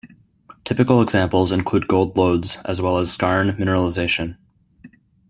Typical 0.65 0.99
examples 0.99 1.51
include 1.51 1.87
gold 1.87 2.17
lodes, 2.17 2.57
as 2.65 2.81
well 2.81 2.97
as 2.97 3.15
skarn 3.15 3.55
mineralisation. 3.59 4.35